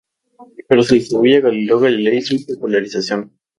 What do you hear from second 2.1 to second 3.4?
su popularización.